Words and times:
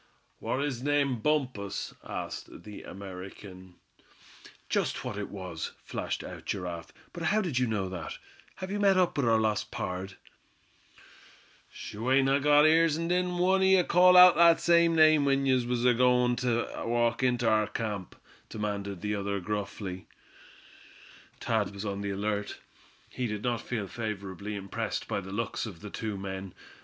"War 0.39 0.61
his 0.61 0.81
name 0.81 1.19
Bumpus?" 1.19 1.93
asked 2.03 2.63
the 2.63 2.81
American. 2.81 3.75
"Just 4.67 5.05
what 5.05 5.15
it 5.15 5.29
was," 5.29 5.73
flashed 5.83 6.23
out 6.23 6.45
Giraffe; 6.45 6.91
"but 7.13 7.21
how 7.21 7.39
did 7.39 7.59
you 7.59 7.67
know 7.67 7.87
that? 7.87 8.17
Have 8.55 8.71
you 8.71 8.79
met 8.79 8.97
up 8.97 9.15
with 9.15 9.27
our 9.29 9.37
lost 9.37 9.69
pard?" 9.69 10.15
"Sho! 11.71 12.09
ain't 12.11 12.29
I 12.29 12.39
got 12.39 12.65
ears, 12.65 12.97
an' 12.97 13.09
didn't 13.09 13.37
one 13.37 13.61
o' 13.61 13.63
ye 13.63 13.83
call 13.83 14.17
out 14.17 14.35
that 14.37 14.59
same 14.59 14.95
name 14.95 15.23
when 15.23 15.45
ye 15.45 15.63
was 15.67 15.85
agoin' 15.85 16.35
ter 16.35 16.83
walk 16.83 17.21
inter 17.21 17.47
our 17.47 17.67
camp?" 17.67 18.15
demanded 18.49 19.01
the 19.01 19.13
other, 19.13 19.39
gruffly. 19.39 20.07
Thad 21.39 21.75
was 21.75 21.85
on 21.85 22.01
the 22.01 22.09
alert. 22.09 22.57
He 23.07 23.27
did 23.27 23.43
not 23.43 23.61
feel 23.61 23.85
favorably 23.87 24.55
impressed 24.55 25.07
by 25.07 25.21
the 25.21 25.31
looks 25.31 25.67
of 25.67 25.81
the 25.81 25.91
two 25.91 26.17
men. 26.17 26.55